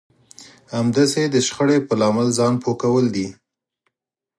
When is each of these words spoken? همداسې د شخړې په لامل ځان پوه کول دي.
همداسې 0.75 1.21
د 1.29 1.35
شخړې 1.47 1.77
په 1.87 1.93
لامل 2.01 2.27
ځان 2.37 2.53
پوه 2.61 2.75
کول 2.83 3.05
دي. 3.15 3.27